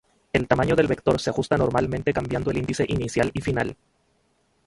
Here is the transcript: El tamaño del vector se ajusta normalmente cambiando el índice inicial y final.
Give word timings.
El 0.33 0.47
tamaño 0.47 0.75
del 0.75 0.87
vector 0.87 1.19
se 1.21 1.29
ajusta 1.29 1.57
normalmente 1.59 2.11
cambiando 2.11 2.49
el 2.49 2.57
índice 2.57 2.83
inicial 2.87 3.29
y 3.35 3.41
final. 3.41 3.77